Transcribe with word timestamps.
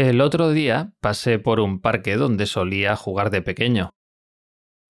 El 0.00 0.20
otro 0.20 0.50
día 0.50 0.92
pasé 1.00 1.40
por 1.40 1.58
un 1.58 1.80
parque 1.80 2.16
donde 2.16 2.46
solía 2.46 2.94
jugar 2.94 3.30
de 3.30 3.42
pequeño. 3.42 3.90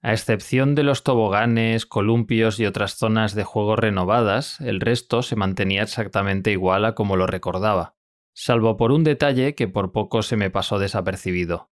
A 0.02 0.12
excepción 0.12 0.74
de 0.74 0.82
los 0.82 1.02
toboganes, 1.02 1.86
columpios 1.86 2.60
y 2.60 2.66
otras 2.66 2.96
zonas 2.96 3.34
de 3.34 3.42
juego 3.42 3.74
renovadas, 3.74 4.60
el 4.60 4.80
resto 4.80 5.22
se 5.22 5.34
mantenía 5.34 5.82
exactamente 5.82 6.52
igual 6.52 6.84
a 6.84 6.94
como 6.94 7.16
lo 7.16 7.26
recordaba, 7.26 7.96
salvo 8.34 8.76
por 8.76 8.92
un 8.92 9.02
detalle 9.02 9.54
que 9.54 9.66
por 9.66 9.92
poco 9.92 10.20
se 10.20 10.36
me 10.36 10.50
pasó 10.50 10.78
desapercibido. 10.78 11.70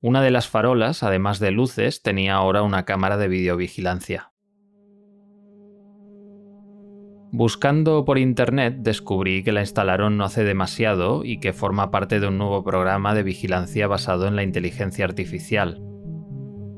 Una 0.00 0.20
de 0.20 0.32
las 0.32 0.48
farolas, 0.48 1.04
además 1.04 1.38
de 1.38 1.52
luces, 1.52 2.02
tenía 2.02 2.34
ahora 2.34 2.62
una 2.62 2.84
cámara 2.84 3.16
de 3.16 3.28
videovigilancia. 3.28 4.31
Buscando 7.34 8.04
por 8.04 8.18
internet 8.18 8.76
descubrí 8.80 9.42
que 9.42 9.52
la 9.52 9.62
instalaron 9.62 10.18
no 10.18 10.24
hace 10.24 10.44
demasiado 10.44 11.24
y 11.24 11.40
que 11.40 11.54
forma 11.54 11.90
parte 11.90 12.20
de 12.20 12.28
un 12.28 12.36
nuevo 12.36 12.62
programa 12.62 13.14
de 13.14 13.22
vigilancia 13.22 13.86
basado 13.86 14.26
en 14.26 14.36
la 14.36 14.42
inteligencia 14.42 15.06
artificial. 15.06 15.82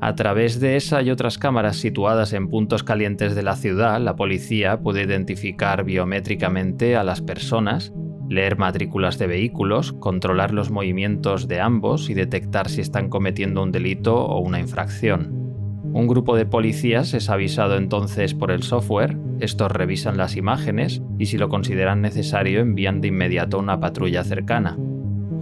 A 0.01 0.15
través 0.15 0.61
de 0.61 0.77
esa 0.77 1.03
y 1.03 1.11
otras 1.11 1.39
cámaras 1.39 1.79
situadas 1.79 2.33
en 2.33 2.47
puntos 2.47 2.85
calientes 2.85 3.35
de 3.35 3.43
la 3.43 3.57
ciudad, 3.57 4.01
la 4.01 4.15
policía 4.15 4.79
puede 4.79 5.03
identificar 5.03 5.83
biométricamente 5.83 6.95
a 6.95 7.03
las 7.03 7.21
personas, 7.21 7.93
leer 8.31 8.57
matrículas 8.57 9.19
de 9.19 9.27
vehículos, 9.27 9.93
controlar 9.95 10.55
los 10.55 10.71
movimientos 10.71 11.49
de 11.49 11.61
ambos 11.61 12.09
y 12.11 12.15
detectar 12.15 12.69
si 12.69 12.81
están 12.81 13.09
cometiendo 13.09 13.61
un 13.61 13.73
delito 13.73 14.25
o 14.25 14.39
una 14.39 14.61
infracción. 14.61 15.33
Un 15.83 16.07
grupo 16.07 16.37
de 16.37 16.47
policías 16.47 17.13
es 17.13 17.29
avisado 17.29 17.77
entonces 17.77 18.35
por 18.35 18.53
el 18.53 18.63
software, 18.63 19.17
estos 19.41 19.71
revisan 19.71 20.17
las 20.17 20.37
imágenes 20.37 21.03
y 21.19 21.27
si 21.27 21.39
lo 21.39 21.49
consideran 21.49 22.01
necesario 22.01 22.61
envían 22.61 23.01
de 23.01 23.09
inmediato 23.09 23.59
una 23.59 23.81
patrulla 23.81 24.25
cercana. 24.25 24.77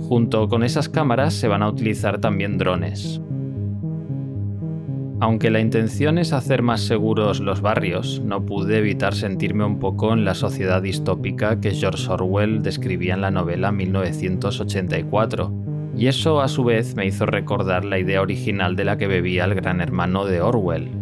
Junto 0.09 0.49
con 0.49 0.63
esas 0.63 0.89
cámaras 0.89 1.35
se 1.35 1.49
van 1.49 1.63
a 1.63 1.69
utilizar 1.69 2.21
también 2.21 2.59
drones. 2.59 3.21
Aunque 5.21 5.51
la 5.51 5.61
intención 5.61 6.19
es 6.19 6.33
hacer 6.33 6.63
más 6.63 6.81
seguros 6.81 7.39
los 7.39 7.61
barrios, 7.61 8.21
no 8.25 8.45
pude 8.45 8.79
evitar 8.79 9.15
sentirme 9.15 9.65
un 9.65 9.79
poco 9.79 10.13
en 10.13 10.25
la 10.25 10.35
sociedad 10.35 10.83
distópica 10.83 11.61
que 11.61 11.71
George 11.71 12.11
Orwell 12.11 12.63
describía 12.63 13.15
en 13.15 13.21
la 13.21 13.31
novela 13.31 13.71
1984 13.71 15.53
y 15.97 16.09
eso 16.09 16.41
a 16.41 16.49
su 16.49 16.65
vez 16.65 16.97
me 16.97 17.07
hizo 17.07 17.27
recordar 17.27 17.85
la 17.85 17.99
idea 17.99 18.23
original 18.23 18.75
de 18.75 18.85
la 18.85 18.99
que 18.99 19.07
bebía 19.07 19.45
el 19.45 19.55
gran 19.55 19.81
hermano 19.81 20.25
de 20.25 20.41
Orwell. 20.41 21.02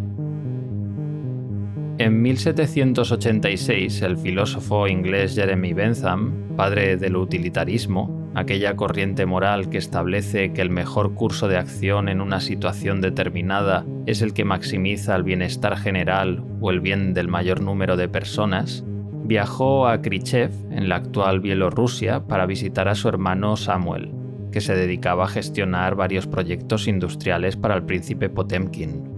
En 2.01 2.19
1786, 2.23 4.01
el 4.01 4.17
filósofo 4.17 4.87
inglés 4.87 5.35
Jeremy 5.35 5.73
Bentham, 5.73 6.33
padre 6.57 6.97
del 6.97 7.15
utilitarismo, 7.15 8.31
aquella 8.33 8.75
corriente 8.75 9.27
moral 9.27 9.69
que 9.69 9.77
establece 9.77 10.51
que 10.51 10.63
el 10.63 10.71
mejor 10.71 11.13
curso 11.13 11.47
de 11.47 11.57
acción 11.57 12.09
en 12.09 12.19
una 12.19 12.39
situación 12.39 13.01
determinada 13.01 13.85
es 14.07 14.23
el 14.23 14.33
que 14.33 14.45
maximiza 14.45 15.15
el 15.15 15.21
bienestar 15.21 15.77
general 15.77 16.43
o 16.59 16.71
el 16.71 16.79
bien 16.79 17.13
del 17.13 17.27
mayor 17.27 17.61
número 17.61 17.95
de 17.97 18.09
personas, 18.09 18.83
viajó 19.25 19.87
a 19.87 20.01
Khrushchev, 20.01 20.49
en 20.71 20.89
la 20.89 20.95
actual 20.95 21.39
Bielorrusia, 21.39 22.25
para 22.25 22.47
visitar 22.47 22.87
a 22.87 22.95
su 22.95 23.09
hermano 23.09 23.55
Samuel 23.57 24.11
que 24.51 24.59
se 24.59 24.73
dedicaba 24.73 25.25
a 25.25 25.29
gestionar 25.29 25.93
varios 25.93 26.25
proyectos 26.25 26.87
industriales 26.87 27.55
para 27.57 27.75
el 27.75 27.83
príncipe 27.83 28.27
Potemkin. 28.27 29.10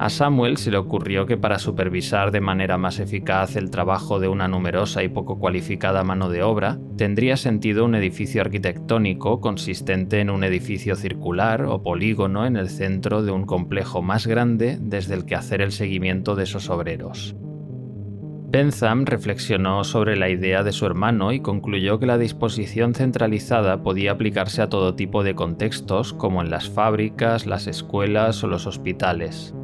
A 0.00 0.08
Samuel 0.08 0.56
se 0.56 0.70
le 0.70 0.78
ocurrió 0.78 1.26
que 1.26 1.36
para 1.36 1.58
supervisar 1.58 2.30
de 2.30 2.40
manera 2.40 2.78
más 2.78 3.00
eficaz 3.00 3.54
el 3.56 3.70
trabajo 3.70 4.18
de 4.18 4.28
una 4.28 4.48
numerosa 4.48 5.02
y 5.02 5.10
poco 5.10 5.38
cualificada 5.38 6.02
mano 6.04 6.30
de 6.30 6.42
obra, 6.42 6.78
tendría 6.96 7.36
sentido 7.36 7.84
un 7.84 7.94
edificio 7.94 8.40
arquitectónico 8.40 9.42
consistente 9.42 10.20
en 10.20 10.30
un 10.30 10.42
edificio 10.42 10.96
circular 10.96 11.66
o 11.66 11.82
polígono 11.82 12.46
en 12.46 12.56
el 12.56 12.70
centro 12.70 13.22
de 13.22 13.30
un 13.30 13.44
complejo 13.44 14.00
más 14.00 14.26
grande 14.26 14.78
desde 14.80 15.12
el 15.12 15.26
que 15.26 15.34
hacer 15.34 15.60
el 15.60 15.70
seguimiento 15.70 16.34
de 16.34 16.44
esos 16.44 16.70
obreros. 16.70 17.36
Bentham 18.48 19.04
reflexionó 19.04 19.84
sobre 19.84 20.16
la 20.16 20.30
idea 20.30 20.62
de 20.62 20.72
su 20.72 20.86
hermano 20.86 21.30
y 21.30 21.40
concluyó 21.40 21.98
que 21.98 22.06
la 22.06 22.16
disposición 22.16 22.94
centralizada 22.94 23.82
podía 23.82 24.12
aplicarse 24.12 24.62
a 24.62 24.70
todo 24.70 24.94
tipo 24.94 25.22
de 25.22 25.34
contextos 25.34 26.14
como 26.14 26.40
en 26.40 26.48
las 26.48 26.70
fábricas, 26.70 27.44
las 27.44 27.66
escuelas 27.66 28.42
o 28.42 28.46
los 28.46 28.66
hospitales, 28.66 29.54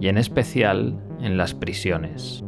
y 0.00 0.08
en 0.08 0.18
especial 0.18 0.98
en 1.20 1.36
las 1.36 1.54
prisiones. 1.54 2.44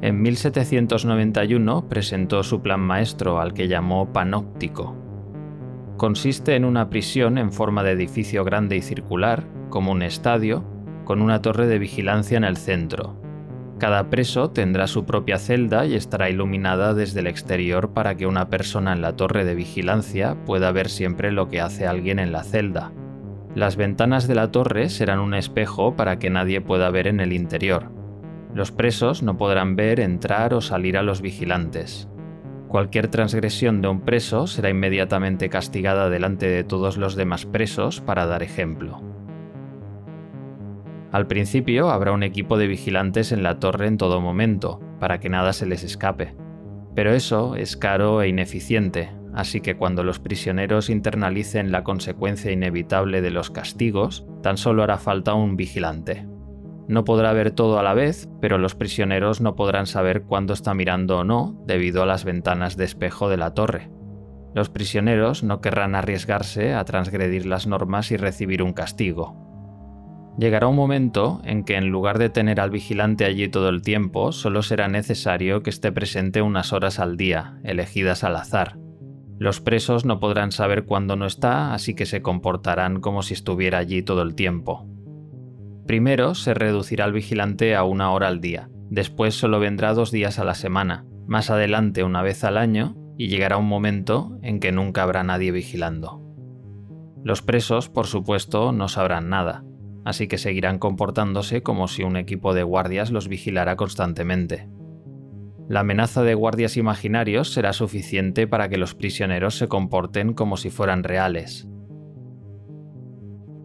En 0.00 0.20
1791 0.20 1.88
presentó 1.88 2.42
su 2.42 2.60
plan 2.60 2.80
maestro 2.80 3.40
al 3.40 3.54
que 3.54 3.68
llamó 3.68 4.12
Panóptico. 4.12 4.96
Consiste 5.96 6.56
en 6.56 6.64
una 6.64 6.90
prisión 6.90 7.38
en 7.38 7.52
forma 7.52 7.84
de 7.84 7.92
edificio 7.92 8.44
grande 8.44 8.76
y 8.76 8.82
circular, 8.82 9.46
como 9.70 9.92
un 9.92 10.02
estadio, 10.02 10.64
con 11.04 11.22
una 11.22 11.40
torre 11.42 11.66
de 11.66 11.78
vigilancia 11.78 12.36
en 12.36 12.44
el 12.44 12.56
centro, 12.56 13.22
cada 13.82 14.10
preso 14.10 14.48
tendrá 14.48 14.86
su 14.86 15.06
propia 15.06 15.38
celda 15.38 15.86
y 15.86 15.96
estará 15.96 16.30
iluminada 16.30 16.94
desde 16.94 17.18
el 17.18 17.26
exterior 17.26 17.90
para 17.92 18.16
que 18.16 18.28
una 18.28 18.48
persona 18.48 18.92
en 18.92 19.02
la 19.02 19.16
torre 19.16 19.44
de 19.44 19.56
vigilancia 19.56 20.36
pueda 20.46 20.70
ver 20.70 20.88
siempre 20.88 21.32
lo 21.32 21.48
que 21.48 21.60
hace 21.60 21.88
alguien 21.88 22.20
en 22.20 22.30
la 22.30 22.44
celda. 22.44 22.92
Las 23.54 23.76
ventanas 23.76 24.26
de 24.26 24.34
la 24.34 24.50
torre 24.50 24.88
serán 24.88 25.20
un 25.20 25.34
espejo 25.34 25.94
para 25.94 26.18
que 26.18 26.30
nadie 26.30 26.62
pueda 26.62 26.88
ver 26.90 27.06
en 27.06 27.20
el 27.20 27.34
interior. 27.34 27.90
Los 28.54 28.72
presos 28.72 29.22
no 29.22 29.36
podrán 29.36 29.76
ver, 29.76 30.00
entrar 30.00 30.54
o 30.54 30.62
salir 30.62 30.96
a 30.96 31.02
los 31.02 31.20
vigilantes. 31.20 32.08
Cualquier 32.68 33.08
transgresión 33.08 33.82
de 33.82 33.88
un 33.88 34.00
preso 34.00 34.46
será 34.46 34.70
inmediatamente 34.70 35.50
castigada 35.50 36.08
delante 36.08 36.48
de 36.48 36.64
todos 36.64 36.96
los 36.96 37.14
demás 37.14 37.44
presos 37.44 38.00
para 38.00 38.24
dar 38.24 38.42
ejemplo. 38.42 39.02
Al 41.12 41.26
principio 41.26 41.90
habrá 41.90 42.12
un 42.12 42.22
equipo 42.22 42.56
de 42.56 42.68
vigilantes 42.68 43.32
en 43.32 43.42
la 43.42 43.58
torre 43.58 43.86
en 43.86 43.98
todo 43.98 44.22
momento, 44.22 44.80
para 44.98 45.20
que 45.20 45.28
nada 45.28 45.52
se 45.52 45.66
les 45.66 45.84
escape. 45.84 46.34
Pero 46.94 47.12
eso 47.12 47.54
es 47.54 47.76
caro 47.76 48.22
e 48.22 48.28
ineficiente, 48.28 49.10
así 49.34 49.60
que 49.60 49.76
cuando 49.76 50.02
los 50.02 50.18
prisioneros 50.18 50.90
internalicen 50.90 51.72
la 51.72 51.84
consecuencia 51.84 52.50
inevitable 52.50 53.22
de 53.22 53.30
los 53.30 53.50
castigos, 53.50 54.26
tan 54.42 54.56
solo 54.56 54.82
hará 54.82 54.98
falta 54.98 55.34
un 55.34 55.56
vigilante. 55.56 56.26
No 56.88 57.04
podrá 57.04 57.32
ver 57.32 57.52
todo 57.52 57.78
a 57.78 57.82
la 57.82 57.94
vez, 57.94 58.28
pero 58.40 58.58
los 58.58 58.74
prisioneros 58.74 59.40
no 59.40 59.54
podrán 59.54 59.86
saber 59.86 60.22
cuándo 60.22 60.52
está 60.52 60.74
mirando 60.74 61.18
o 61.18 61.24
no 61.24 61.62
debido 61.66 62.02
a 62.02 62.06
las 62.06 62.24
ventanas 62.24 62.76
de 62.76 62.84
espejo 62.84 63.28
de 63.28 63.36
la 63.36 63.54
torre. 63.54 63.90
Los 64.54 64.68
prisioneros 64.68 65.42
no 65.42 65.60
querrán 65.60 65.94
arriesgarse 65.94 66.74
a 66.74 66.84
transgredir 66.84 67.46
las 67.46 67.66
normas 67.66 68.10
y 68.10 68.16
recibir 68.16 68.62
un 68.62 68.72
castigo, 68.72 69.42
Llegará 70.38 70.66
un 70.66 70.76
momento 70.76 71.42
en 71.44 71.62
que 71.62 71.76
en 71.76 71.88
lugar 71.88 72.18
de 72.18 72.30
tener 72.30 72.58
al 72.60 72.70
vigilante 72.70 73.24
allí 73.24 73.48
todo 73.48 73.68
el 73.68 73.82
tiempo, 73.82 74.32
solo 74.32 74.62
será 74.62 74.88
necesario 74.88 75.62
que 75.62 75.70
esté 75.70 75.92
presente 75.92 76.40
unas 76.40 76.72
horas 76.72 76.98
al 76.98 77.16
día, 77.16 77.58
elegidas 77.64 78.24
al 78.24 78.36
azar. 78.36 78.78
Los 79.42 79.60
presos 79.60 80.04
no 80.04 80.20
podrán 80.20 80.52
saber 80.52 80.84
cuándo 80.84 81.16
no 81.16 81.26
está, 81.26 81.74
así 81.74 81.94
que 81.94 82.06
se 82.06 82.22
comportarán 82.22 83.00
como 83.00 83.22
si 83.22 83.34
estuviera 83.34 83.78
allí 83.78 84.00
todo 84.00 84.22
el 84.22 84.36
tiempo. 84.36 84.86
Primero 85.84 86.36
se 86.36 86.54
reducirá 86.54 87.06
el 87.06 87.12
vigilante 87.12 87.74
a 87.74 87.82
una 87.82 88.12
hora 88.12 88.28
al 88.28 88.40
día, 88.40 88.70
después 88.88 89.34
solo 89.34 89.58
vendrá 89.58 89.94
dos 89.94 90.12
días 90.12 90.38
a 90.38 90.44
la 90.44 90.54
semana, 90.54 91.06
más 91.26 91.50
adelante 91.50 92.04
una 92.04 92.22
vez 92.22 92.44
al 92.44 92.56
año, 92.56 92.94
y 93.18 93.26
llegará 93.26 93.56
un 93.56 93.66
momento 93.66 94.38
en 94.42 94.60
que 94.60 94.70
nunca 94.70 95.02
habrá 95.02 95.24
nadie 95.24 95.50
vigilando. 95.50 96.22
Los 97.24 97.42
presos, 97.42 97.88
por 97.88 98.06
supuesto, 98.06 98.70
no 98.70 98.86
sabrán 98.86 99.28
nada, 99.28 99.64
así 100.04 100.28
que 100.28 100.38
seguirán 100.38 100.78
comportándose 100.78 101.64
como 101.64 101.88
si 101.88 102.04
un 102.04 102.16
equipo 102.16 102.54
de 102.54 102.62
guardias 102.62 103.10
los 103.10 103.26
vigilara 103.26 103.74
constantemente. 103.74 104.68
La 105.68 105.80
amenaza 105.80 106.22
de 106.22 106.34
guardias 106.34 106.76
imaginarios 106.76 107.52
será 107.52 107.72
suficiente 107.72 108.46
para 108.46 108.68
que 108.68 108.78
los 108.78 108.94
prisioneros 108.94 109.56
se 109.56 109.68
comporten 109.68 110.34
como 110.34 110.56
si 110.56 110.70
fueran 110.70 111.04
reales. 111.04 111.68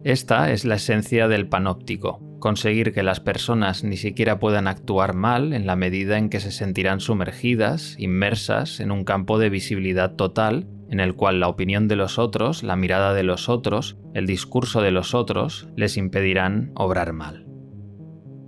Esta 0.04 0.52
es 0.52 0.64
la 0.64 0.76
esencia 0.76 1.28
del 1.28 1.48
panóptico, 1.48 2.22
conseguir 2.38 2.92
que 2.92 3.02
las 3.02 3.20
personas 3.20 3.84
ni 3.84 3.96
siquiera 3.96 4.38
puedan 4.38 4.68
actuar 4.68 5.14
mal 5.14 5.52
en 5.52 5.66
la 5.66 5.76
medida 5.76 6.18
en 6.18 6.28
que 6.30 6.40
se 6.40 6.52
sentirán 6.52 7.00
sumergidas, 7.00 7.96
inmersas 7.98 8.80
en 8.80 8.92
un 8.92 9.04
campo 9.04 9.38
de 9.38 9.50
visibilidad 9.50 10.14
total 10.14 10.68
en 10.88 11.00
el 11.00 11.14
cual 11.14 11.40
la 11.40 11.48
opinión 11.48 11.88
de 11.88 11.96
los 11.96 12.18
otros, 12.18 12.62
la 12.62 12.76
mirada 12.76 13.12
de 13.12 13.22
los 13.22 13.48
otros, 13.48 13.98
el 14.14 14.26
discurso 14.26 14.80
de 14.80 14.90
los 14.90 15.14
otros 15.14 15.68
les 15.76 15.96
impedirán 15.96 16.72
obrar 16.74 17.12
mal. 17.12 17.46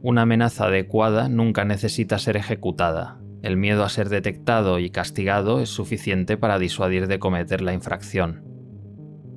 Una 0.02 0.22
amenaza 0.22 0.66
adecuada 0.66 1.28
nunca 1.28 1.66
necesita 1.66 2.18
ser 2.18 2.38
ejecutada. 2.38 3.20
El 3.42 3.56
miedo 3.56 3.84
a 3.84 3.88
ser 3.88 4.08
detectado 4.08 4.78
y 4.78 4.90
castigado 4.90 5.60
es 5.60 5.70
suficiente 5.70 6.36
para 6.36 6.58
disuadir 6.58 7.06
de 7.06 7.18
cometer 7.18 7.62
la 7.62 7.72
infracción. 7.72 8.44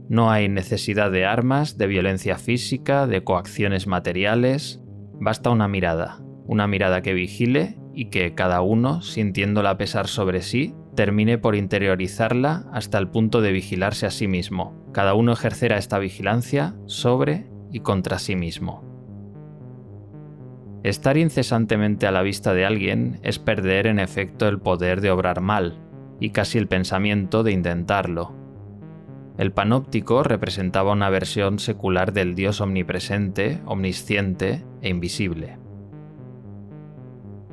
No 0.09 0.29
hay 0.29 0.49
necesidad 0.49 1.11
de 1.11 1.25
armas, 1.25 1.77
de 1.77 1.87
violencia 1.87 2.37
física, 2.37 3.07
de 3.07 3.23
coacciones 3.23 3.87
materiales, 3.87 4.81
basta 5.19 5.49
una 5.49 5.67
mirada, 5.67 6.19
una 6.45 6.67
mirada 6.67 7.01
que 7.01 7.13
vigile 7.13 7.79
y 7.93 8.09
que 8.09 8.35
cada 8.35 8.61
uno, 8.61 9.01
sintiéndola 9.01 9.77
pesar 9.77 10.07
sobre 10.07 10.41
sí, 10.41 10.75
termine 10.95 11.37
por 11.37 11.55
interiorizarla 11.55 12.65
hasta 12.71 12.97
el 12.97 13.07
punto 13.07 13.41
de 13.41 13.53
vigilarse 13.53 14.05
a 14.05 14.11
sí 14.11 14.27
mismo. 14.27 14.89
Cada 14.93 15.13
uno 15.13 15.31
ejercerá 15.31 15.77
esta 15.77 15.97
vigilancia 15.97 16.75
sobre 16.85 17.49
y 17.71 17.79
contra 17.79 18.19
sí 18.19 18.35
mismo. 18.35 18.92
Estar 20.83 21.15
incesantemente 21.15 22.07
a 22.07 22.11
la 22.11 22.21
vista 22.21 22.53
de 22.53 22.65
alguien 22.65 23.19
es 23.23 23.39
perder 23.39 23.87
en 23.87 23.99
efecto 23.99 24.49
el 24.49 24.59
poder 24.59 24.99
de 24.99 25.11
obrar 25.11 25.39
mal, 25.39 25.79
y 26.19 26.31
casi 26.31 26.57
el 26.57 26.67
pensamiento 26.67 27.41
de 27.43 27.53
intentarlo. 27.53 28.35
El 29.37 29.53
panóptico 29.53 30.23
representaba 30.23 30.91
una 30.91 31.09
versión 31.09 31.57
secular 31.57 32.11
del 32.11 32.35
Dios 32.35 32.59
omnipresente, 32.59 33.61
omnisciente 33.65 34.65
e 34.81 34.89
invisible. 34.89 35.57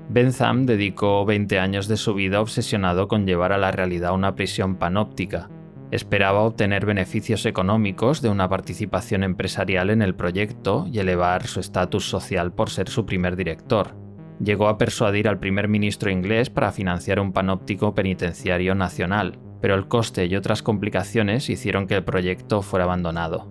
Bentham 0.08 0.66
dedicó 0.66 1.24
20 1.24 1.60
años 1.60 1.86
de 1.86 1.96
su 1.96 2.14
vida 2.14 2.40
obsesionado 2.40 3.06
con 3.06 3.26
llevar 3.26 3.52
a 3.52 3.58
la 3.58 3.70
realidad 3.70 4.12
una 4.12 4.34
prisión 4.34 4.74
panóptica. 4.74 5.48
Esperaba 5.90 6.42
obtener 6.42 6.86
beneficios 6.86 7.44
económicos 7.46 8.22
de 8.22 8.28
una 8.28 8.48
participación 8.48 9.24
empresarial 9.24 9.90
en 9.90 10.02
el 10.02 10.14
proyecto 10.14 10.86
y 10.90 11.00
elevar 11.00 11.46
su 11.48 11.58
estatus 11.58 12.08
social 12.08 12.52
por 12.52 12.70
ser 12.70 12.88
su 12.88 13.06
primer 13.06 13.34
director. 13.34 13.96
Llegó 14.38 14.68
a 14.68 14.78
persuadir 14.78 15.28
al 15.28 15.40
primer 15.40 15.66
ministro 15.66 16.10
inglés 16.10 16.48
para 16.48 16.70
financiar 16.70 17.18
un 17.18 17.32
panóptico 17.32 17.94
penitenciario 17.94 18.76
nacional, 18.76 19.38
pero 19.60 19.74
el 19.74 19.88
coste 19.88 20.26
y 20.26 20.36
otras 20.36 20.62
complicaciones 20.62 21.50
hicieron 21.50 21.88
que 21.88 21.96
el 21.96 22.04
proyecto 22.04 22.62
fuera 22.62 22.84
abandonado. 22.84 23.48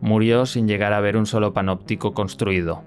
Murió 0.00 0.46
sin 0.46 0.68
llegar 0.68 0.92
a 0.92 1.00
ver 1.00 1.16
un 1.16 1.26
solo 1.26 1.52
panóptico 1.52 2.14
construido. 2.14 2.84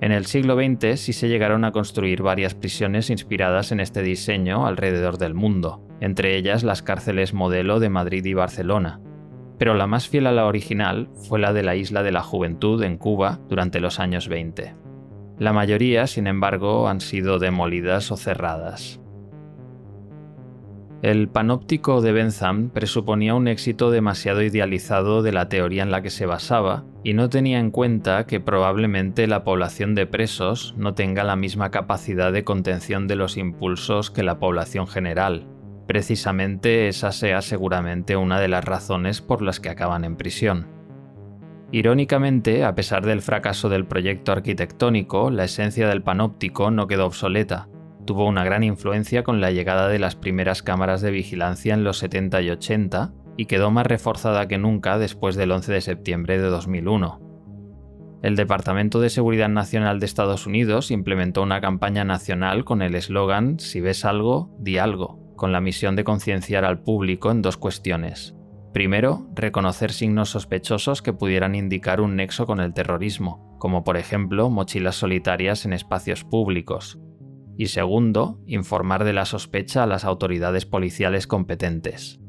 En 0.00 0.12
el 0.12 0.26
siglo 0.26 0.54
XX 0.54 0.98
sí 1.00 1.12
se 1.12 1.28
llegaron 1.28 1.64
a 1.64 1.72
construir 1.72 2.22
varias 2.22 2.54
prisiones 2.54 3.10
inspiradas 3.10 3.72
en 3.72 3.80
este 3.80 4.02
diseño 4.02 4.66
alrededor 4.66 5.18
del 5.18 5.34
mundo, 5.34 5.84
entre 6.00 6.36
ellas 6.36 6.62
las 6.62 6.82
cárceles 6.82 7.34
modelo 7.34 7.80
de 7.80 7.88
Madrid 7.88 8.24
y 8.24 8.34
Barcelona. 8.34 9.00
Pero 9.58 9.74
la 9.74 9.88
más 9.88 10.08
fiel 10.08 10.28
a 10.28 10.32
la 10.32 10.46
original 10.46 11.10
fue 11.28 11.40
la 11.40 11.52
de 11.52 11.64
la 11.64 11.74
Isla 11.74 12.04
de 12.04 12.12
la 12.12 12.22
Juventud 12.22 12.80
en 12.84 12.96
Cuba 12.96 13.40
durante 13.48 13.80
los 13.80 13.98
años 13.98 14.28
20. 14.28 14.76
La 15.38 15.52
mayoría, 15.52 16.06
sin 16.06 16.28
embargo, 16.28 16.88
han 16.88 17.00
sido 17.00 17.40
demolidas 17.40 18.12
o 18.12 18.16
cerradas. 18.16 19.00
El 21.00 21.28
panóptico 21.28 22.00
de 22.00 22.10
Bentham 22.10 22.70
presuponía 22.70 23.36
un 23.36 23.46
éxito 23.46 23.92
demasiado 23.92 24.42
idealizado 24.42 25.22
de 25.22 25.30
la 25.30 25.48
teoría 25.48 25.84
en 25.84 25.92
la 25.92 26.02
que 26.02 26.10
se 26.10 26.26
basaba 26.26 26.84
y 27.04 27.14
no 27.14 27.28
tenía 27.28 27.60
en 27.60 27.70
cuenta 27.70 28.26
que 28.26 28.40
probablemente 28.40 29.28
la 29.28 29.44
población 29.44 29.94
de 29.94 30.06
presos 30.06 30.74
no 30.76 30.94
tenga 30.94 31.22
la 31.22 31.36
misma 31.36 31.70
capacidad 31.70 32.32
de 32.32 32.42
contención 32.42 33.06
de 33.06 33.14
los 33.14 33.36
impulsos 33.36 34.10
que 34.10 34.24
la 34.24 34.40
población 34.40 34.88
general. 34.88 35.46
Precisamente 35.86 36.88
esa 36.88 37.12
sea 37.12 37.42
seguramente 37.42 38.16
una 38.16 38.40
de 38.40 38.48
las 38.48 38.64
razones 38.64 39.20
por 39.22 39.40
las 39.40 39.60
que 39.60 39.70
acaban 39.70 40.04
en 40.04 40.16
prisión. 40.16 40.66
Irónicamente, 41.70 42.64
a 42.64 42.74
pesar 42.74 43.06
del 43.06 43.22
fracaso 43.22 43.68
del 43.68 43.86
proyecto 43.86 44.32
arquitectónico, 44.32 45.30
la 45.30 45.44
esencia 45.44 45.86
del 45.86 46.02
panóptico 46.02 46.72
no 46.72 46.88
quedó 46.88 47.06
obsoleta 47.06 47.68
tuvo 48.08 48.24
una 48.24 48.42
gran 48.42 48.62
influencia 48.62 49.22
con 49.22 49.42
la 49.42 49.50
llegada 49.50 49.86
de 49.86 49.98
las 49.98 50.16
primeras 50.16 50.62
cámaras 50.62 51.02
de 51.02 51.10
vigilancia 51.10 51.74
en 51.74 51.84
los 51.84 51.98
70 51.98 52.40
y 52.40 52.48
80 52.48 53.12
y 53.36 53.44
quedó 53.44 53.70
más 53.70 53.86
reforzada 53.86 54.48
que 54.48 54.56
nunca 54.56 54.96
después 54.96 55.36
del 55.36 55.52
11 55.52 55.74
de 55.74 55.80
septiembre 55.82 56.38
de 56.40 56.48
2001. 56.48 57.20
El 58.22 58.34
Departamento 58.34 58.98
de 59.00 59.10
Seguridad 59.10 59.50
Nacional 59.50 60.00
de 60.00 60.06
Estados 60.06 60.46
Unidos 60.46 60.90
implementó 60.90 61.42
una 61.42 61.60
campaña 61.60 62.02
nacional 62.02 62.64
con 62.64 62.80
el 62.80 62.94
eslogan 62.94 63.60
Si 63.60 63.82
ves 63.82 64.06
algo, 64.06 64.56
di 64.58 64.78
algo, 64.78 65.34
con 65.36 65.52
la 65.52 65.60
misión 65.60 65.94
de 65.94 66.04
concienciar 66.04 66.64
al 66.64 66.80
público 66.82 67.30
en 67.30 67.42
dos 67.42 67.58
cuestiones. 67.58 68.34
Primero, 68.72 69.28
reconocer 69.34 69.92
signos 69.92 70.30
sospechosos 70.30 71.02
que 71.02 71.12
pudieran 71.12 71.54
indicar 71.54 72.00
un 72.00 72.16
nexo 72.16 72.46
con 72.46 72.60
el 72.60 72.72
terrorismo, 72.72 73.54
como 73.58 73.84
por 73.84 73.98
ejemplo 73.98 74.48
mochilas 74.48 74.96
solitarias 74.96 75.66
en 75.66 75.74
espacios 75.74 76.24
públicos, 76.24 76.98
y 77.58 77.66
segundo, 77.66 78.40
informar 78.46 79.02
de 79.02 79.12
la 79.12 79.24
sospecha 79.24 79.82
a 79.82 79.86
las 79.88 80.04
autoridades 80.04 80.64
policiales 80.64 81.26
competentes. 81.26 82.20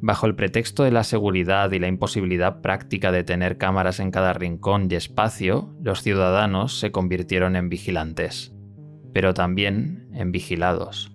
Bajo 0.00 0.26
el 0.26 0.34
pretexto 0.34 0.82
de 0.82 0.90
la 0.90 1.04
seguridad 1.04 1.70
y 1.70 1.78
la 1.78 1.86
imposibilidad 1.86 2.60
práctica 2.60 3.12
de 3.12 3.22
tener 3.22 3.56
cámaras 3.56 4.00
en 4.00 4.10
cada 4.10 4.32
rincón 4.32 4.88
y 4.90 4.96
espacio, 4.96 5.76
los 5.80 6.02
ciudadanos 6.02 6.80
se 6.80 6.90
convirtieron 6.90 7.54
en 7.54 7.68
vigilantes, 7.68 8.52
pero 9.12 9.32
también 9.32 10.08
en 10.12 10.32
vigilados. 10.32 11.12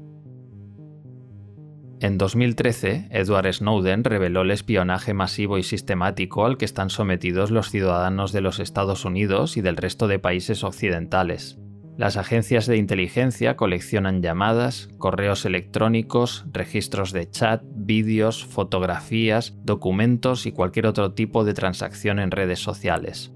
En 2.00 2.18
2013, 2.18 3.09
Edward 3.12 3.51
Snowden 3.51 4.06
reveló 4.06 4.44
el 4.44 4.51
espionaje 4.51 5.13
masivo 5.13 5.57
y 5.57 5.63
sistemático 5.63 6.45
al 6.45 6.57
que 6.57 6.63
están 6.63 6.89
sometidos 6.89 7.51
los 7.51 7.71
ciudadanos 7.71 8.31
de 8.31 8.39
los 8.39 8.62
Estados 8.62 9.03
Unidos 9.03 9.57
y 9.57 9.62
del 9.62 9.75
resto 9.75 10.07
de 10.07 10.19
países 10.19 10.63
occidentales, 10.63 11.59
las 11.97 12.15
agencias 12.15 12.67
de 12.67 12.77
inteligencia 12.77 13.55
coleccionan 13.55 14.21
llamadas, 14.21 14.89
correos 14.99 15.45
electrónicos, 15.45 16.45
registros 16.51 17.11
de 17.11 17.27
chat, 17.27 17.63
vídeos, 17.65 18.45
fotografías, 18.45 19.57
documentos 19.63 20.45
y 20.45 20.51
cualquier 20.51 20.85
otro 20.85 21.13
tipo 21.13 21.44
de 21.44 21.55
transacción 21.55 22.19
en 22.19 22.29
redes 22.29 22.59
sociales. 22.59 23.33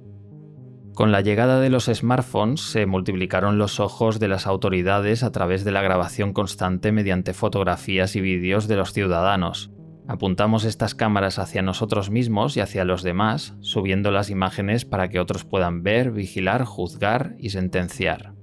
Con 0.94 1.12
la 1.12 1.22
llegada 1.22 1.60
de 1.60 1.72
los 1.72 1.86
smartphones 1.86 2.62
se 2.62 2.86
multiplicaron 2.86 3.58
los 3.58 3.80
ojos 3.80 4.20
de 4.20 4.28
las 4.28 4.46
autoridades 4.46 5.24
a 5.24 5.32
través 5.32 5.64
de 5.64 5.72
la 5.72 5.82
grabación 5.82 6.32
constante 6.32 6.92
mediante 6.92 7.34
fotografías 7.34 8.16
y 8.16 8.22
vídeos 8.22 8.68
de 8.68 8.76
los 8.76 8.94
ciudadanos. 8.94 9.72
Apuntamos 10.08 10.66
estas 10.66 10.94
cámaras 10.94 11.40
hacia 11.40 11.64
nosotros 11.64 12.12
mismos 12.12 12.58
y 12.58 12.60
hacia 12.60 12.86
los 12.86 13.02
demás, 13.02 13.56
subiendo 13.62 14.12
las 14.12 14.30
imágenes 14.30 14.86
para 14.86 15.10
que 15.10 15.20
otros 15.20 15.46
puedan 15.46 15.82
ver, 15.82 16.12
vigilar, 16.12 16.66
juzgar 16.66 17.36
y 17.40 17.50
sentenciar. 17.52 18.34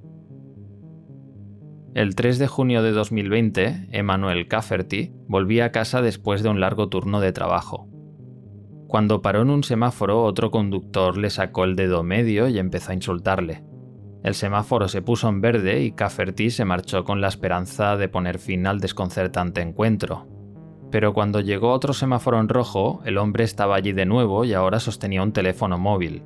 El 1.98 2.14
3 2.14 2.38
de 2.38 2.46
junio 2.46 2.84
de 2.84 2.92
2020, 2.92 3.88
Emmanuel 3.90 4.46
Cafferty 4.46 5.10
volvía 5.26 5.64
a 5.64 5.72
casa 5.72 6.00
después 6.00 6.44
de 6.44 6.48
un 6.48 6.60
largo 6.60 6.88
turno 6.88 7.18
de 7.18 7.32
trabajo. 7.32 7.88
Cuando 8.86 9.20
paró 9.20 9.42
en 9.42 9.50
un 9.50 9.64
semáforo, 9.64 10.22
otro 10.22 10.52
conductor 10.52 11.18
le 11.18 11.28
sacó 11.28 11.64
el 11.64 11.74
dedo 11.74 12.04
medio 12.04 12.46
y 12.46 12.60
empezó 12.60 12.92
a 12.92 12.94
insultarle. 12.94 13.64
El 14.22 14.36
semáforo 14.36 14.86
se 14.86 15.02
puso 15.02 15.28
en 15.28 15.40
verde 15.40 15.82
y 15.82 15.90
Cafferty 15.90 16.50
se 16.50 16.64
marchó 16.64 17.02
con 17.02 17.20
la 17.20 17.26
esperanza 17.26 17.96
de 17.96 18.08
poner 18.08 18.38
fin 18.38 18.68
al 18.68 18.78
desconcertante 18.78 19.61
encuentro. 19.61 20.28
Pero 20.92 21.12
cuando 21.12 21.40
llegó 21.40 21.73
otro 21.73 21.94
semáforo 21.94 22.38
en 22.38 22.49
rojo, 22.49 23.00
el 23.06 23.18
hombre 23.18 23.42
estaba 23.42 23.75
allí 23.75 23.90
de 23.90 24.06
nuevo 24.06 24.44
y 24.44 24.52
ahora 24.52 24.78
sostenía 24.78 25.25
un 25.25 25.32
teléfono 25.32 25.78
móvil. 25.78 26.23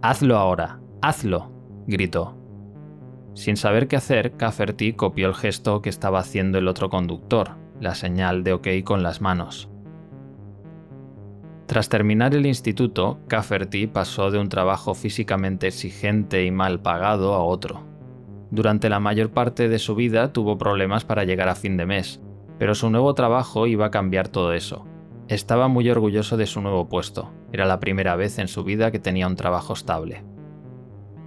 Hazlo 0.00 0.38
ahora, 0.38 0.78
hazlo, 1.02 1.50
gritó. 1.88 2.39
Sin 3.34 3.56
saber 3.56 3.88
qué 3.88 3.96
hacer, 3.96 4.32
Cafferty 4.32 4.92
copió 4.92 5.28
el 5.28 5.34
gesto 5.34 5.82
que 5.82 5.88
estaba 5.88 6.18
haciendo 6.18 6.58
el 6.58 6.68
otro 6.68 6.90
conductor, 6.90 7.56
la 7.80 7.94
señal 7.94 8.42
de 8.42 8.52
OK 8.52 8.68
con 8.84 9.02
las 9.02 9.20
manos. 9.20 9.70
Tras 11.66 11.88
terminar 11.88 12.34
el 12.34 12.46
instituto, 12.46 13.20
Cafferty 13.28 13.86
pasó 13.86 14.32
de 14.32 14.40
un 14.40 14.48
trabajo 14.48 14.94
físicamente 14.94 15.68
exigente 15.68 16.44
y 16.44 16.50
mal 16.50 16.82
pagado 16.82 17.34
a 17.34 17.44
otro. 17.44 17.86
Durante 18.50 18.88
la 18.88 18.98
mayor 18.98 19.30
parte 19.30 19.68
de 19.68 19.78
su 19.78 19.94
vida 19.94 20.32
tuvo 20.32 20.58
problemas 20.58 21.04
para 21.04 21.22
llegar 21.22 21.48
a 21.48 21.54
fin 21.54 21.76
de 21.76 21.86
mes, 21.86 22.20
pero 22.58 22.74
su 22.74 22.90
nuevo 22.90 23.14
trabajo 23.14 23.68
iba 23.68 23.86
a 23.86 23.90
cambiar 23.92 24.26
todo 24.26 24.52
eso. 24.52 24.84
Estaba 25.28 25.68
muy 25.68 25.88
orgulloso 25.88 26.36
de 26.36 26.46
su 26.46 26.60
nuevo 26.60 26.88
puesto, 26.88 27.32
era 27.52 27.64
la 27.66 27.78
primera 27.78 28.16
vez 28.16 28.40
en 28.40 28.48
su 28.48 28.64
vida 28.64 28.90
que 28.90 28.98
tenía 28.98 29.28
un 29.28 29.36
trabajo 29.36 29.72
estable. 29.72 30.24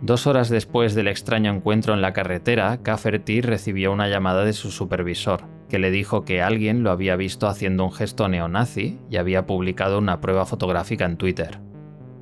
Dos 0.03 0.27
horas 0.27 0.49
después 0.49 0.95
del 0.95 1.07
extraño 1.07 1.49
encuentro 1.49 1.93
en 1.93 2.01
la 2.01 2.11
carretera, 2.11 2.83
Cafferty 2.83 3.39
recibió 3.39 3.93
una 3.93 4.09
llamada 4.09 4.43
de 4.43 4.51
su 4.51 4.69
supervisor, 4.69 5.45
que 5.69 5.79
le 5.79 5.91
dijo 5.91 6.25
que 6.25 6.41
alguien 6.41 6.83
lo 6.83 6.91
había 6.91 7.15
visto 7.15 7.47
haciendo 7.47 7.85
un 7.85 7.93
gesto 7.93 8.27
neonazi 8.27 8.99
y 9.09 9.15
había 9.15 9.45
publicado 9.45 9.97
una 9.99 10.19
prueba 10.19 10.45
fotográfica 10.45 11.05
en 11.05 11.15
Twitter. 11.15 11.61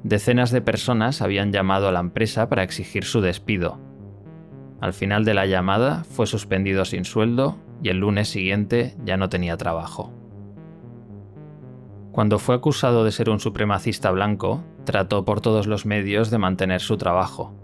Decenas 0.03 0.51
de 0.51 0.61
personas 0.61 1.23
habían 1.23 1.51
llamado 1.51 1.87
a 1.87 1.91
la 1.91 2.01
empresa 2.01 2.49
para 2.49 2.61
exigir 2.61 3.03
su 3.03 3.19
despido. 3.19 3.79
Al 4.79 4.93
final 4.93 5.25
de 5.25 5.33
la 5.33 5.47
llamada 5.47 6.03
fue 6.03 6.27
suspendido 6.27 6.85
sin 6.85 7.03
sueldo 7.03 7.57
y 7.81 7.89
el 7.89 7.97
lunes 7.97 8.29
siguiente 8.29 8.95
ya 9.03 9.17
no 9.17 9.27
tenía 9.29 9.57
trabajo. 9.57 10.13
Cuando 12.11 12.37
fue 12.37 12.53
acusado 12.53 13.03
de 13.05 13.11
ser 13.11 13.31
un 13.31 13.39
supremacista 13.39 14.11
blanco, 14.11 14.63
trató 14.85 15.25
por 15.25 15.41
todos 15.41 15.65
los 15.65 15.87
medios 15.87 16.29
de 16.29 16.37
mantener 16.37 16.81
su 16.81 16.97
trabajo, 16.97 17.55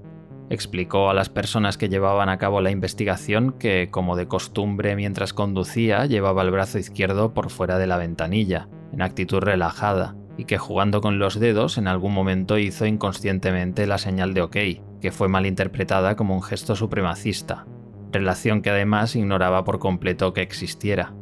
Explicó 0.49 1.09
a 1.09 1.13
las 1.13 1.27
personas 1.27 1.77
que 1.77 1.89
llevaban 1.89 2.29
a 2.29 2.37
cabo 2.37 2.61
la 2.61 2.71
investigación 2.71 3.51
que, 3.51 3.89
como 3.91 4.15
de 4.15 4.27
costumbre 4.27 4.95
mientras 4.95 5.33
conducía, 5.33 6.05
llevaba 6.05 6.41
el 6.41 6.51
brazo 6.51 6.79
izquierdo 6.79 7.33
por 7.33 7.49
fuera 7.49 7.77
de 7.77 7.87
la 7.87 7.97
ventanilla, 7.97 8.69
en 8.93 9.01
actitud 9.01 9.39
relajada, 9.39 10.15
y 10.37 10.45
que 10.45 10.57
jugando 10.57 11.01
con 11.01 11.19
los 11.19 11.37
dedos 11.39 11.77
en 11.77 11.87
algún 11.87 12.13
momento 12.13 12.57
hizo 12.57 12.85
inconscientemente 12.85 13.87
la 13.87 13.97
señal 13.97 14.33
de 14.33 14.41
OK, 14.41 14.57
que 15.01 15.11
fue 15.11 15.27
malinterpretada 15.27 16.15
como 16.15 16.35
un 16.35 16.43
gesto 16.43 16.75
supremacista. 16.75 17.65
relación 18.09 18.61
que 18.61 18.69
además 18.69 19.17
ignoraba 19.17 19.65
por 19.65 19.79
completo 19.79 20.31
que 20.31 20.41
existiera. 20.41 21.13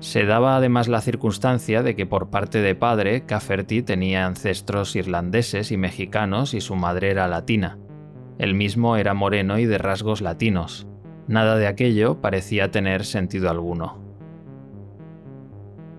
Se 0.00 0.24
daba 0.24 0.56
además 0.56 0.88
la 0.88 1.02
circunstancia 1.02 1.82
de 1.82 1.94
que 1.94 2.06
por 2.06 2.30
parte 2.30 2.62
de 2.62 2.74
padre, 2.74 3.26
Cafferty 3.26 3.82
tenía 3.82 4.26
ancestros 4.26 4.96
irlandeses 4.96 5.70
y 5.70 5.76
mexicanos 5.76 6.54
y 6.54 6.62
su 6.62 6.74
madre 6.74 7.10
era 7.10 7.28
latina. 7.28 7.78
Él 8.38 8.54
mismo 8.54 8.96
era 8.96 9.14
moreno 9.14 9.58
y 9.58 9.66
de 9.66 9.78
rasgos 9.78 10.20
latinos. 10.20 10.86
Nada 11.28 11.56
de 11.56 11.66
aquello 11.66 12.20
parecía 12.20 12.70
tener 12.70 13.04
sentido 13.04 13.50
alguno. 13.50 14.02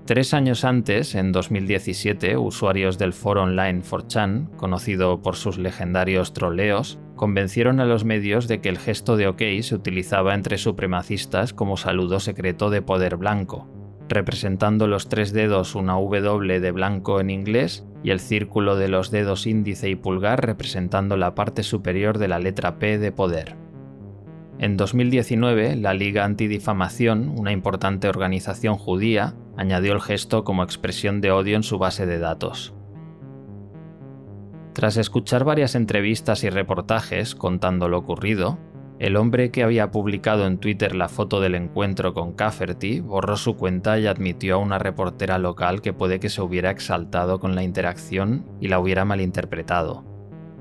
Tres 0.05 0.33
años 0.33 0.65
antes, 0.65 1.15
en 1.15 1.31
2017, 1.31 2.35
usuarios 2.35 2.97
del 2.97 3.13
foro 3.13 3.43
online 3.43 3.83
4chan, 3.83 4.49
conocido 4.57 5.21
por 5.21 5.37
sus 5.37 5.57
legendarios 5.57 6.33
troleos, 6.33 6.99
convencieron 7.15 7.79
a 7.79 7.85
los 7.85 8.03
medios 8.03 8.49
de 8.49 8.59
que 8.59 8.67
el 8.67 8.77
gesto 8.77 9.15
de 9.15 9.27
OK 9.27 9.41
se 9.61 9.75
utilizaba 9.75 10.33
entre 10.33 10.57
supremacistas 10.57 11.53
como 11.53 11.77
saludo 11.77 12.19
secreto 12.19 12.69
de 12.69 12.81
poder 12.81 13.15
blanco, 13.15 13.69
representando 14.09 14.87
los 14.87 15.07
tres 15.07 15.31
dedos 15.31 15.73
una 15.73 15.93
W 15.93 16.59
de 16.59 16.71
blanco 16.71 17.21
en 17.21 17.29
inglés 17.29 17.85
y 18.03 18.11
el 18.11 18.19
círculo 18.19 18.75
de 18.75 18.89
los 18.89 19.11
dedos 19.11 19.47
índice 19.47 19.89
y 19.89 19.95
pulgar 19.95 20.45
representando 20.45 21.17
la 21.17 21.35
parte 21.35 21.63
superior 21.63 22.17
de 22.17 22.27
la 22.27 22.39
letra 22.39 22.77
P 22.77 22.97
de 22.97 23.11
poder. 23.11 23.55
En 24.59 24.77
2019, 24.77 25.75
la 25.77 25.93
Liga 25.93 26.25
Antidifamación, 26.25 27.33
una 27.37 27.51
importante 27.51 28.07
organización 28.07 28.75
judía, 28.75 29.33
añadió 29.57 29.93
el 29.93 30.01
gesto 30.01 30.43
como 30.43 30.63
expresión 30.63 31.21
de 31.21 31.31
odio 31.31 31.55
en 31.55 31.63
su 31.63 31.79
base 31.79 32.05
de 32.05 32.19
datos. 32.19 32.73
Tras 34.73 34.97
escuchar 34.97 35.43
varias 35.43 35.75
entrevistas 35.75 36.43
y 36.43 36.49
reportajes 36.49 37.35
contando 37.35 37.87
lo 37.89 37.99
ocurrido, 37.99 38.57
el 38.99 39.15
hombre 39.15 39.51
que 39.51 39.63
había 39.63 39.91
publicado 39.91 40.45
en 40.45 40.59
Twitter 40.59 40.95
la 40.95 41.09
foto 41.09 41.41
del 41.41 41.55
encuentro 41.55 42.13
con 42.13 42.33
Cafferty 42.33 42.99
borró 42.99 43.35
su 43.37 43.57
cuenta 43.57 43.97
y 43.99 44.07
admitió 44.07 44.55
a 44.55 44.59
una 44.59 44.77
reportera 44.77 45.39
local 45.39 45.81
que 45.81 45.93
puede 45.93 46.19
que 46.19 46.29
se 46.29 46.41
hubiera 46.41 46.69
exaltado 46.69 47.39
con 47.39 47.55
la 47.55 47.63
interacción 47.63 48.45
y 48.61 48.67
la 48.67 48.79
hubiera 48.79 49.03
malinterpretado. 49.03 50.05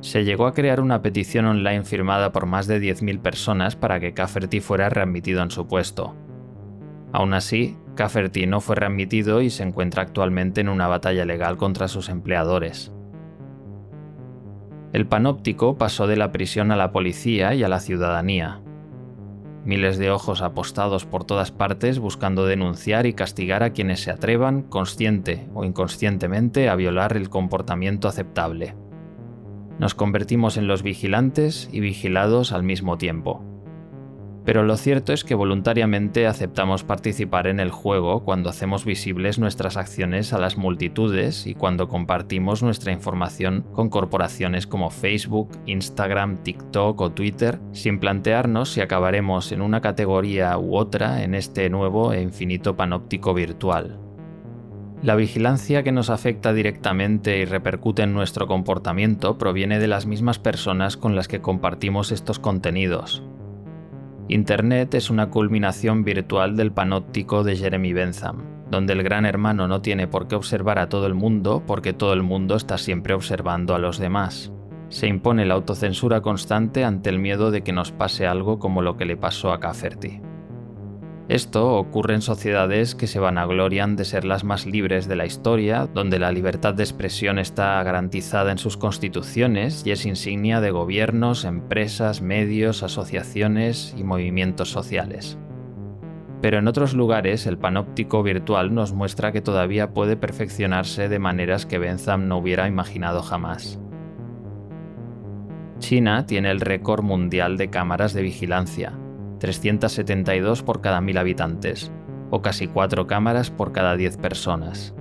Se 0.00 0.24
llegó 0.24 0.46
a 0.46 0.54
crear 0.54 0.80
una 0.80 1.02
petición 1.02 1.46
online 1.46 1.84
firmada 1.84 2.32
por 2.32 2.46
más 2.46 2.66
de 2.66 2.80
10.000 2.80 3.20
personas 3.20 3.76
para 3.76 4.00
que 4.00 4.14
Cafferty 4.14 4.60
fuera 4.60 4.88
readmitido 4.88 5.42
en 5.42 5.50
su 5.50 5.68
puesto. 5.68 6.16
Aún 7.12 7.34
así, 7.34 7.76
Cafferty 7.94 8.46
no 8.46 8.60
fue 8.60 8.74
readmitido 8.74 9.42
y 9.42 9.50
se 9.50 9.62
encuentra 9.62 10.02
actualmente 10.02 10.62
en 10.62 10.70
una 10.70 10.88
batalla 10.88 11.24
legal 11.24 11.58
contra 11.58 11.86
sus 11.86 12.08
empleadores. 12.08 12.92
El 14.92 15.06
panóptico 15.06 15.78
pasó 15.78 16.06
de 16.06 16.16
la 16.16 16.32
prisión 16.32 16.70
a 16.70 16.76
la 16.76 16.92
policía 16.92 17.54
y 17.54 17.62
a 17.62 17.68
la 17.68 17.80
ciudadanía. 17.80 18.60
Miles 19.64 19.96
de 19.96 20.10
ojos 20.10 20.42
apostados 20.42 21.06
por 21.06 21.24
todas 21.24 21.50
partes 21.50 21.98
buscando 21.98 22.44
denunciar 22.44 23.06
y 23.06 23.14
castigar 23.14 23.62
a 23.62 23.70
quienes 23.70 24.00
se 24.00 24.10
atrevan, 24.10 24.62
consciente 24.62 25.48
o 25.54 25.64
inconscientemente, 25.64 26.68
a 26.68 26.74
violar 26.74 27.16
el 27.16 27.30
comportamiento 27.30 28.06
aceptable. 28.06 28.74
Nos 29.78 29.94
convertimos 29.94 30.58
en 30.58 30.66
los 30.66 30.82
vigilantes 30.82 31.70
y 31.72 31.80
vigilados 31.80 32.52
al 32.52 32.62
mismo 32.62 32.98
tiempo. 32.98 33.42
Pero 34.44 34.64
lo 34.64 34.76
cierto 34.76 35.12
es 35.12 35.22
que 35.22 35.36
voluntariamente 35.36 36.26
aceptamos 36.26 36.82
participar 36.82 37.46
en 37.46 37.60
el 37.60 37.70
juego 37.70 38.24
cuando 38.24 38.50
hacemos 38.50 38.84
visibles 38.84 39.38
nuestras 39.38 39.76
acciones 39.76 40.32
a 40.32 40.38
las 40.38 40.56
multitudes 40.56 41.46
y 41.46 41.54
cuando 41.54 41.88
compartimos 41.88 42.62
nuestra 42.62 42.92
información 42.92 43.64
con 43.72 43.88
corporaciones 43.88 44.66
como 44.66 44.90
Facebook, 44.90 45.50
Instagram, 45.66 46.38
TikTok 46.42 47.00
o 47.00 47.12
Twitter, 47.12 47.60
sin 47.70 48.00
plantearnos 48.00 48.70
si 48.70 48.80
acabaremos 48.80 49.52
en 49.52 49.62
una 49.62 49.80
categoría 49.80 50.58
u 50.58 50.76
otra 50.76 51.22
en 51.22 51.36
este 51.36 51.70
nuevo 51.70 52.12
e 52.12 52.20
infinito 52.20 52.76
panóptico 52.76 53.34
virtual. 53.34 54.00
La 55.02 55.16
vigilancia 55.16 55.82
que 55.82 55.90
nos 55.90 56.10
afecta 56.10 56.52
directamente 56.52 57.38
y 57.38 57.44
repercute 57.44 58.02
en 58.02 58.12
nuestro 58.12 58.46
comportamiento 58.46 59.36
proviene 59.36 59.80
de 59.80 59.88
las 59.88 60.06
mismas 60.06 60.38
personas 60.38 60.96
con 60.96 61.16
las 61.16 61.26
que 61.26 61.40
compartimos 61.40 62.12
estos 62.12 62.38
contenidos, 62.38 63.24
Internet 64.28 64.94
es 64.94 65.10
una 65.10 65.30
culminación 65.30 66.04
virtual 66.04 66.56
del 66.56 66.72
panóptico 66.72 67.42
de 67.42 67.56
Jeremy 67.56 67.92
Bentham, 67.92 68.44
donde 68.70 68.92
el 68.92 69.02
gran 69.02 69.26
hermano 69.26 69.66
no 69.66 69.82
tiene 69.82 70.06
por 70.06 70.28
qué 70.28 70.36
observar 70.36 70.78
a 70.78 70.88
todo 70.88 71.06
el 71.06 71.14
mundo 71.14 71.64
porque 71.66 71.92
todo 71.92 72.12
el 72.12 72.22
mundo 72.22 72.54
está 72.54 72.78
siempre 72.78 73.14
observando 73.14 73.74
a 73.74 73.78
los 73.78 73.98
demás. 73.98 74.52
Se 74.90 75.08
impone 75.08 75.44
la 75.44 75.54
autocensura 75.54 76.20
constante 76.20 76.84
ante 76.84 77.10
el 77.10 77.18
miedo 77.18 77.50
de 77.50 77.62
que 77.62 77.72
nos 77.72 77.90
pase 77.90 78.26
algo 78.26 78.58
como 78.58 78.80
lo 78.80 78.96
que 78.96 79.06
le 79.06 79.16
pasó 79.16 79.52
a 79.52 79.58
Cafferty. 79.58 80.20
Esto 81.28 81.76
ocurre 81.76 82.14
en 82.14 82.20
sociedades 82.20 82.96
que 82.96 83.06
se 83.06 83.20
vanaglorian 83.20 83.94
de 83.94 84.04
ser 84.04 84.24
las 84.24 84.42
más 84.42 84.66
libres 84.66 85.06
de 85.06 85.14
la 85.14 85.24
historia, 85.24 85.86
donde 85.86 86.18
la 86.18 86.32
libertad 86.32 86.74
de 86.74 86.82
expresión 86.82 87.38
está 87.38 87.80
garantizada 87.84 88.50
en 88.50 88.58
sus 88.58 88.76
constituciones 88.76 89.86
y 89.86 89.92
es 89.92 90.04
insignia 90.04 90.60
de 90.60 90.72
gobiernos, 90.72 91.44
empresas, 91.44 92.22
medios, 92.22 92.82
asociaciones 92.82 93.94
y 93.96 94.02
movimientos 94.02 94.70
sociales. 94.70 95.38
Pero 96.42 96.58
en 96.58 96.66
otros 96.66 96.92
lugares 96.92 97.46
el 97.46 97.56
panóptico 97.56 98.24
virtual 98.24 98.74
nos 98.74 98.92
muestra 98.92 99.30
que 99.30 99.40
todavía 99.40 99.92
puede 99.94 100.16
perfeccionarse 100.16 101.08
de 101.08 101.20
maneras 101.20 101.66
que 101.66 101.78
Bentham 101.78 102.26
no 102.26 102.38
hubiera 102.38 102.66
imaginado 102.66 103.22
jamás. 103.22 103.78
China 105.78 106.26
tiene 106.26 106.50
el 106.50 106.60
récord 106.60 107.04
mundial 107.04 107.56
de 107.56 107.70
cámaras 107.70 108.12
de 108.12 108.22
vigilancia, 108.22 108.98
372 109.42 110.62
por 110.62 110.80
cada 110.80 111.00
1000 111.00 111.18
habitantes, 111.18 111.90
o 112.30 112.42
casi 112.42 112.68
4 112.68 113.08
cámaras 113.08 113.50
por 113.50 113.72
cada 113.72 113.96
10 113.96 114.18
personas. 114.18 114.94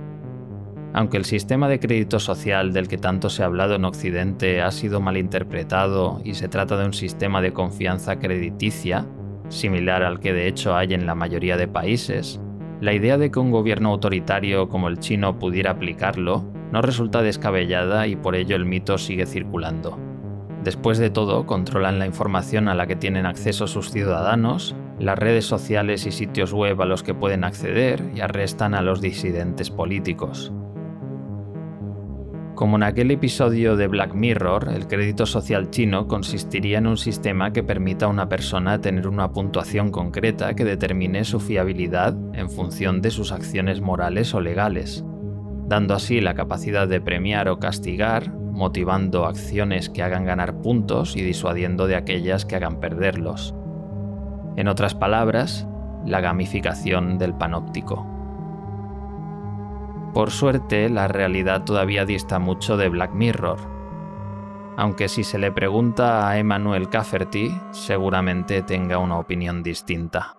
Aunque 0.92 1.16
el 1.16 1.24
sistema 1.24 1.68
de 1.68 1.78
crédito 1.78 2.18
social 2.18 2.72
del 2.72 2.88
que 2.88 2.98
tanto 2.98 3.30
se 3.30 3.44
ha 3.44 3.46
hablado 3.46 3.76
en 3.76 3.84
Occidente 3.84 4.60
ha 4.60 4.72
sido 4.72 5.00
malinterpretado 5.00 6.20
y 6.24 6.34
se 6.34 6.48
trata 6.48 6.76
de 6.76 6.86
un 6.86 6.92
sistema 6.92 7.40
de 7.40 7.52
confianza 7.52 8.18
crediticia, 8.18 9.06
similar 9.48 10.02
al 10.02 10.18
que 10.18 10.32
de 10.32 10.48
hecho 10.48 10.74
hay 10.74 10.92
en 10.92 11.06
la 11.06 11.14
mayoría 11.14 11.56
de 11.56 11.68
países, 11.68 12.40
la 12.80 12.94
idea 12.94 13.18
de 13.18 13.30
que 13.30 13.38
un 13.38 13.52
gobierno 13.52 13.90
autoritario 13.90 14.68
como 14.68 14.88
el 14.88 14.98
chino 14.98 15.38
pudiera 15.38 15.70
aplicarlo 15.70 16.44
no 16.72 16.82
resulta 16.82 17.22
descabellada 17.22 18.08
y 18.08 18.16
por 18.16 18.34
ello 18.34 18.56
el 18.56 18.64
mito 18.64 18.98
sigue 18.98 19.24
circulando. 19.24 20.11
Después 20.64 20.98
de 20.98 21.10
todo, 21.10 21.44
controlan 21.44 21.98
la 21.98 22.06
información 22.06 22.68
a 22.68 22.74
la 22.74 22.86
que 22.86 22.94
tienen 22.94 23.26
acceso 23.26 23.66
sus 23.66 23.90
ciudadanos, 23.90 24.76
las 25.00 25.18
redes 25.18 25.44
sociales 25.44 26.06
y 26.06 26.12
sitios 26.12 26.52
web 26.52 26.80
a 26.80 26.86
los 26.86 27.02
que 27.02 27.14
pueden 27.14 27.42
acceder 27.42 28.02
y 28.14 28.20
arrestan 28.20 28.74
a 28.74 28.82
los 28.82 29.00
disidentes 29.00 29.70
políticos. 29.70 30.52
Como 32.54 32.76
en 32.76 32.84
aquel 32.84 33.10
episodio 33.10 33.76
de 33.76 33.88
Black 33.88 34.14
Mirror, 34.14 34.68
el 34.72 34.86
crédito 34.86 35.26
social 35.26 35.70
chino 35.70 36.06
consistiría 36.06 36.78
en 36.78 36.86
un 36.86 36.96
sistema 36.96 37.52
que 37.52 37.64
permita 37.64 38.06
a 38.06 38.10
una 38.10 38.28
persona 38.28 38.80
tener 38.80 39.08
una 39.08 39.32
puntuación 39.32 39.90
concreta 39.90 40.54
que 40.54 40.64
determine 40.64 41.24
su 41.24 41.40
fiabilidad 41.40 42.14
en 42.34 42.48
función 42.48 43.02
de 43.02 43.10
sus 43.10 43.32
acciones 43.32 43.80
morales 43.80 44.32
o 44.32 44.40
legales, 44.40 45.04
dando 45.66 45.94
así 45.94 46.20
la 46.20 46.34
capacidad 46.34 46.86
de 46.86 47.00
premiar 47.00 47.48
o 47.48 47.58
castigar 47.58 48.41
motivando 48.52 49.26
acciones 49.26 49.88
que 49.88 50.02
hagan 50.02 50.24
ganar 50.24 50.60
puntos 50.60 51.16
y 51.16 51.22
disuadiendo 51.22 51.86
de 51.86 51.96
aquellas 51.96 52.44
que 52.44 52.56
hagan 52.56 52.78
perderlos. 52.78 53.54
En 54.56 54.68
otras 54.68 54.94
palabras, 54.94 55.66
la 56.06 56.20
gamificación 56.20 57.18
del 57.18 57.34
panóptico. 57.34 58.06
Por 60.14 60.30
suerte, 60.30 60.90
la 60.90 61.08
realidad 61.08 61.64
todavía 61.64 62.04
dista 62.04 62.38
mucho 62.38 62.76
de 62.76 62.90
Black 62.90 63.14
Mirror, 63.14 63.58
aunque 64.76 65.08
si 65.08 65.22
se 65.22 65.38
le 65.38 65.52
pregunta 65.52 66.28
a 66.28 66.38
Emmanuel 66.38 66.88
Cafferty, 66.88 67.54
seguramente 67.72 68.62
tenga 68.62 68.98
una 68.98 69.18
opinión 69.18 69.62
distinta. 69.62 70.36